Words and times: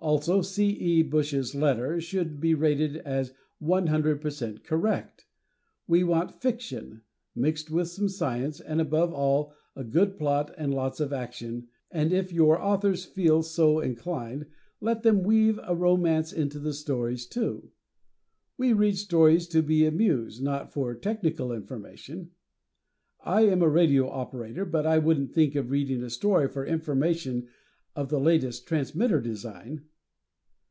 Also, 0.00 0.42
C. 0.42 0.66
E. 0.68 1.02
Bush's 1.02 1.54
letter 1.54 1.98
should 1.98 2.38
be 2.38 2.52
rated 2.52 2.98
as 2.98 3.32
100 3.58 4.20
per 4.20 4.28
cent 4.28 4.62
correct. 4.62 5.24
We 5.86 6.04
want 6.04 6.42
FICTION 6.42 7.00
mixed 7.34 7.70
with 7.70 7.88
some 7.88 8.10
science, 8.10 8.60
and 8.60 8.82
above 8.82 9.14
all 9.14 9.54
a 9.74 9.82
good 9.82 10.18
plot 10.18 10.54
and 10.58 10.74
lots 10.74 11.00
of 11.00 11.14
action; 11.14 11.68
and 11.90 12.12
if 12.12 12.34
your 12.34 12.60
authors 12.60 13.06
feel 13.06 13.42
so 13.42 13.80
inclined, 13.80 14.44
let 14.78 15.04
them 15.04 15.22
weave 15.22 15.58
a 15.62 15.74
romance 15.74 16.34
into 16.34 16.58
the 16.58 16.74
stories, 16.74 17.24
too. 17.24 17.70
"We 18.58 18.74
read 18.74 18.98
stories 18.98 19.48
to 19.48 19.62
be 19.62 19.86
amused, 19.86 20.42
not 20.42 20.70
for 20.70 20.94
technical 20.94 21.50
information." 21.50 22.32
I 23.22 23.46
am 23.46 23.62
a 23.62 23.70
radio 23.70 24.10
operator, 24.10 24.66
but 24.66 24.84
I 24.84 24.98
wouldn't 24.98 25.32
think 25.32 25.54
of 25.54 25.70
reading 25.70 26.02
a 26.02 26.10
story 26.10 26.46
for 26.48 26.66
information 26.66 27.48
on 27.96 28.08
the 28.08 28.20
latest 28.20 28.66
transmitter 28.68 29.22
design. 29.22 29.86